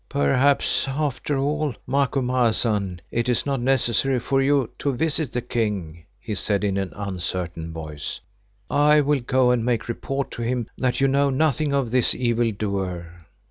[0.09, 6.33] "Perhaps after all, Macumazahn, it is not necessary for you to visit the King," he
[6.33, 8.19] said in an uncertain voice.
[8.67, 12.51] "I will go and make report to him that you know nothing of this evil
[12.51, 13.27] doer."